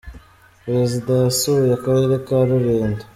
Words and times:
perezida 0.63 1.11
yasuye 1.23 1.69
akarere 1.77 2.15
ka 2.27 2.37
rulindo. 2.47 3.03